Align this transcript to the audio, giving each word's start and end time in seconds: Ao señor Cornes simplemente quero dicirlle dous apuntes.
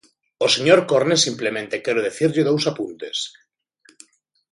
Ao 0.41 0.47
señor 0.55 0.79
Cornes 0.89 1.23
simplemente 1.27 1.81
quero 1.85 2.03
dicirlle 2.07 2.47
dous 2.47 2.63
apuntes. 2.71 3.17